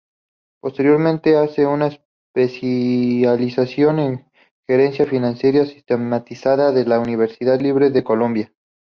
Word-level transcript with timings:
Posteriormente, 0.63 1.37
hace 1.37 1.67
una 1.67 1.85
especialización 2.35 3.99
en 3.99 4.25
Gerencia 4.67 5.05
Financiera 5.05 5.63
Sistematizada 5.67 6.71
de 6.71 6.85
la 6.85 6.99
Universidad 6.99 7.61
Libre 7.61 7.91
de 7.91 8.03
Colombia. 8.03 8.51